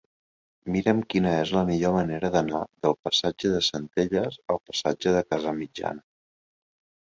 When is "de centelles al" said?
3.59-4.65